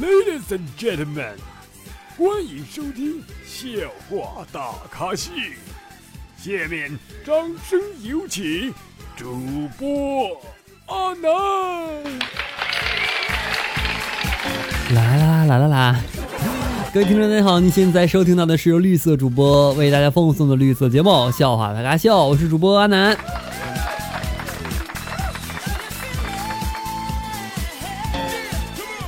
[0.00, 1.36] Ladies and gentlemen，
[2.16, 3.68] 欢迎收听笑
[4.08, 5.30] 话大咖秀。
[6.38, 7.34] 下面掌
[7.68, 8.72] 声有请
[9.14, 9.36] 主
[9.78, 10.40] 播
[10.86, 11.30] 阿南。
[14.94, 16.00] 来啦来啦啦！
[16.94, 23.14] 各位听众大家好，你现在收听到的是由绿色主播为大家奉送的绿色节目《笑话大咖秀》，我是主播阿南。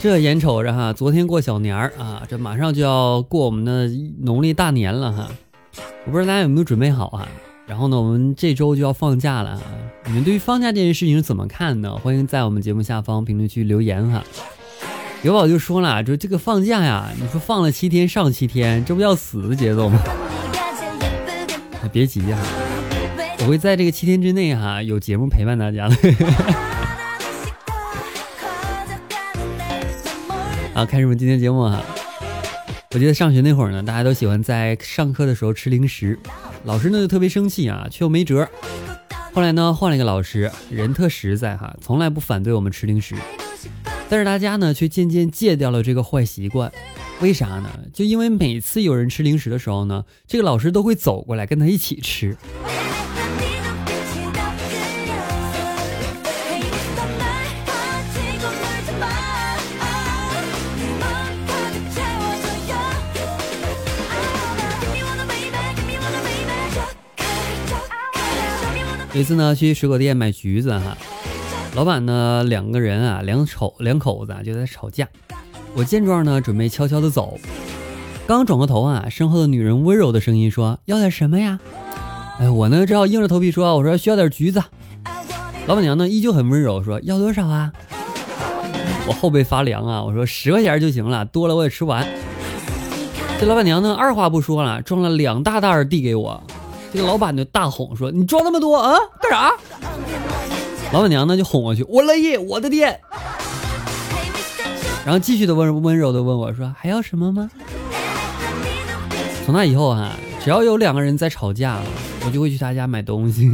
[0.00, 3.88] 这眼瞅着哈，昨天过小年儿啊，这马上就要过我们的
[4.20, 5.28] 农历大年了哈。
[6.06, 7.28] 我不知道大家有没有准备好啊？
[7.66, 9.60] 然后呢，我们这周就要放假了，
[10.06, 11.96] 你们对于放假这件事情是怎么看呢？
[11.96, 14.22] 欢迎在我们节目下方评论区留言哈。
[15.22, 20.00] 有宝就说了，就这个放假呀，你说放了七天上七天，这不要死的节奏吗？
[21.92, 22.38] 别急哈，
[23.40, 25.96] 我会在这个七天之内哈有节目陪伴大家的。
[30.78, 31.82] 好，开始我们今天节目哈。
[32.92, 36.16] 我记得上学那会儿呢，大家都喜欢在上课的时候吃零食，
[36.62, 38.48] 老师呢就特别生气啊，却又没辙。
[39.32, 43.16] 后来呢，换了一个老师，人特实在哈，从来不反对我们吃零食。
[44.08, 46.70] 但是大家呢，却渐渐戒掉了这个坏习惯。
[47.20, 47.68] 为啥呢？
[47.92, 52.36] 就因为每次有人吃零食的时候呢，这个老师都会走过来跟他一起吃。
[69.18, 70.96] 一次呢，去水果店买橘子哈，
[71.74, 75.08] 老板呢两个人啊，两口两口子就在吵架。
[75.74, 77.36] 我见状呢，准备悄悄的走，
[78.28, 81.58] 刚转过头啊，身后的女人温柔的声音说：“要点什么呀？”
[82.38, 84.62] 哎，我呢只好硬着头皮说：“我说需要点橘子。”
[85.66, 87.72] 老板娘呢依旧很温柔说：“要多少啊？”
[89.08, 92.06] 我后背发凉啊，我说十块钱就行了，多了我也吃完。
[93.40, 96.40] 这老板娘呢二话不说了，装了两大袋递给我。
[97.02, 99.52] 老板就大哄说：“你装那么多啊，干啥？”
[100.92, 103.00] 老板娘呢就哄过去：“我乐意，我的店。”
[105.04, 107.50] 然后继续的温温柔的问我说：“还要什么吗？”
[109.46, 110.14] 从那以后啊，
[110.44, 111.78] 只要有两个人在吵架，
[112.26, 113.50] 我就会去他家买东西。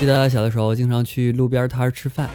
[0.00, 2.28] 记得小的时候经常去路边摊吃饭。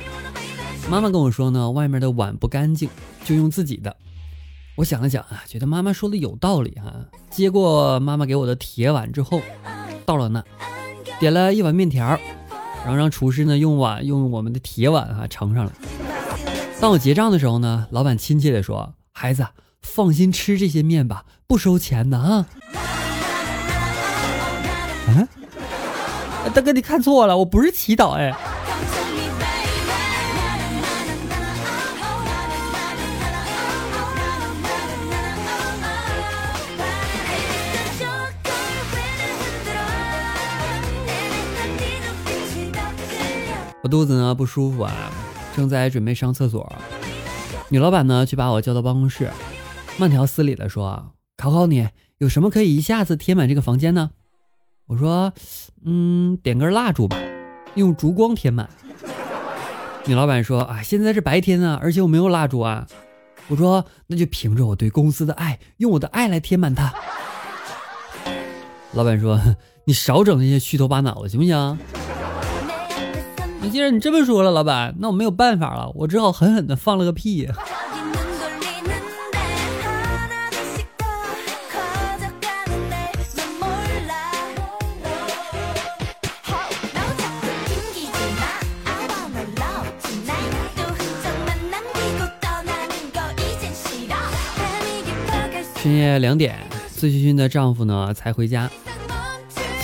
[0.90, 2.90] 妈妈跟我说呢，外面的碗不干净，
[3.24, 3.96] 就用自己的。
[4.76, 6.92] 我想了想啊，觉得妈妈说的有道理哈。
[7.30, 9.40] 接过妈妈给我的铁碗之后，
[10.04, 10.44] 到了那，
[11.20, 12.08] 点了一碗面条，
[12.84, 15.72] 然后让厨师呢用碗用我们的铁碗哈盛上来。
[16.82, 19.46] 当我结账的时候呢，老板亲切的说：“孩子，
[19.84, 22.48] 放心吃这些面吧，不收钱的啊。”
[25.10, 25.28] 嗯，
[26.52, 28.34] 大哥你看错了，我不是祈祷哎。
[43.82, 44.94] 我肚子呢不舒服啊，
[45.56, 46.72] 正在准备上厕所。
[47.70, 49.30] 女老板呢却把我叫到办公室，
[49.98, 51.88] 慢条斯理的说：“考考你，
[52.18, 54.12] 有什么可以一下子填满这个房间呢？”
[54.88, 55.32] 我说
[55.86, 57.18] ：“嗯，点根蜡烛吧，
[57.76, 58.70] 用烛光填满。”
[60.06, 62.88] 女老板说：“啊，现在是白天啊，而且我没有蜡烛啊。”
[63.48, 66.94] 我说：“那就凭着我对公司的爱，用我的爱来填满它。”
[68.94, 69.40] 老板说
[69.86, 71.78] ：“你少整那些虚头巴脑的，行不行？”
[73.62, 77.48] 你既然你这么说了，老板，那我没有办法了，我只好狠狠的放了个屁。
[95.82, 96.58] 深夜两点，
[96.96, 98.70] 醉醺醺的丈夫呢才回家。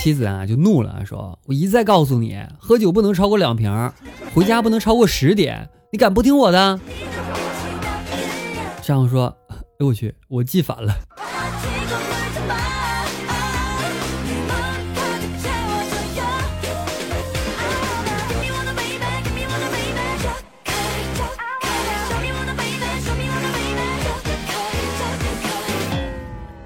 [0.06, 3.92] 妻子啊就怒了，说：“我一再告诉你，喝酒不能超过两瓶，
[4.36, 6.80] 回家不能超过十点，你敢不听我的？”
[8.86, 10.94] 丈夫说：“哎呦我去，我记反了。”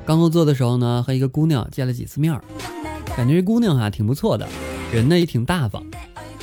[0.06, 2.44] 刚工作的时候呢，和一个姑娘见了几次面儿。
[3.20, 4.48] 感觉这姑娘啊挺不错的，
[4.94, 5.84] 人呢也挺大方，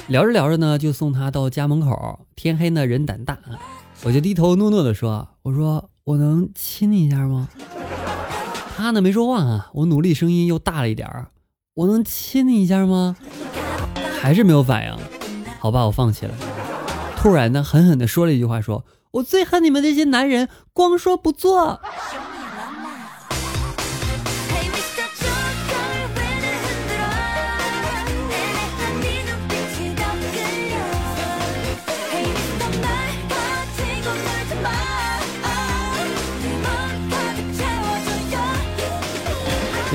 [0.08, 2.20] 聊着聊着呢就送她到家门口。
[2.34, 3.38] 天黑呢人胆大，
[4.02, 7.48] 我就低头诺诺的说：“我说我能亲你一下吗？”
[8.76, 11.28] 她呢没说话啊，我努力声音又大了一点儿
[11.76, 13.16] ：“我能亲你一下吗？”
[14.20, 14.94] 还是没有反应。
[15.58, 16.34] 好吧，我放弃了。
[17.16, 21.80] 突然呢，狠狠地说了一句话，说我最恨你们这些男人，光说不做。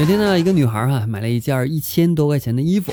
[0.02, 2.92] 有天呢，一个女孩哈买了一件一千多块钱的衣服，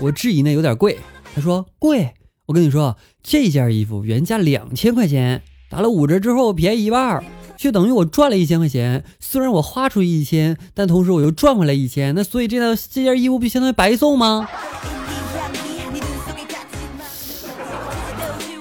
[0.00, 0.98] 我质疑呢有点贵，
[1.34, 2.14] 她说贵。
[2.46, 7.22] 我跟你说，这件衣服原价两千块钱，打了五折之后便宜一半，
[7.58, 9.04] 就等于我赚了一千块钱。
[9.20, 14.48] 虽然我花出去一千，但同时我又赚回来一千，那所以这套这件衣服不相当于白送吗？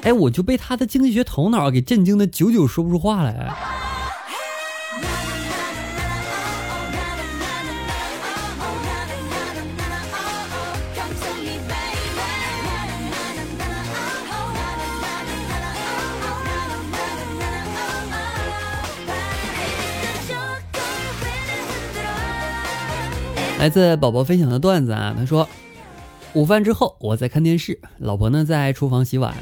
[0.01, 3.76] 哎，我就被他的经济学头脑给震惊的久久说不出话来。
[23.59, 25.49] 来自宝宝分享的段子啊，他说，
[26.33, 29.35] 午饭之后我在看电视，老婆呢在厨房洗碗，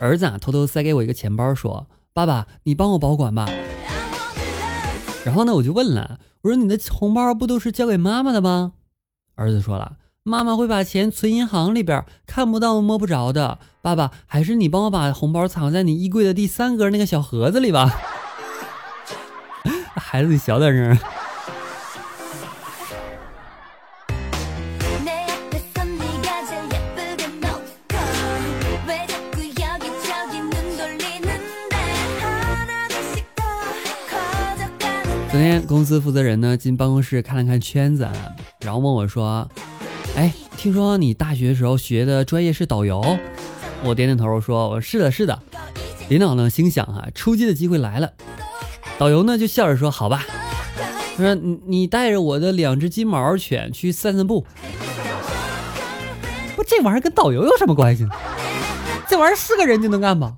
[0.00, 3.48] 儿子啊偷偷塞给我一个钱包，说：“爸爸，你帮我保管吧。
[5.24, 8.72] ”然后呢我就问了，我说：“你的红包不都是交给妈妈的吗？”
[9.36, 13.60] 儿子说了：“妈妈会把钱存银行里边，看不到摸不着的。
[13.80, 17.88] 爸爸，还是你帮我把红包藏在你衣柜的第三格那个小盒子里吧。
[19.94, 20.98] ”孩子，你小点声。
[35.32, 38.06] 昨天公司负责人呢进办公室看了看圈子，
[38.60, 39.48] 然后问我说
[40.14, 43.02] ：“哎，听说你大学时候学的专业是导游？”
[43.82, 45.38] 我点点头说：“我是的，是的。”
[46.10, 48.12] 领导呢心想啊，出击的机会来了。
[48.98, 50.26] 导游呢就笑着说：“好吧。”
[51.16, 54.44] 他说：“你你带着我的两只金毛犬去散散步。”
[56.54, 58.06] 不，这玩意儿跟导游有什么关系？
[59.08, 60.34] 这玩意儿是个人就能干吧？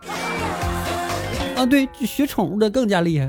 [1.57, 3.29] 啊，对，学宠物的更加厉害。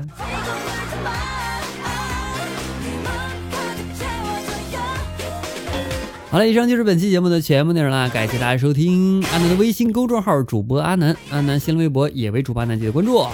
[6.28, 13.24] 好了，以上就是本期节目的全部内容啦，感谢大家收听阿南的微信公众号主播阿南，阿南新浪微博也为主播阿南，记得关注。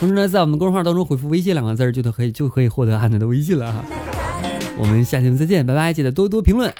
[0.00, 3.84] 同时呢，在我们的公众号当中回复“微信”两个字就可以就可以获得阿南的微信了哈。
[4.76, 6.72] 我们下期再见，拜拜，记得多多评论。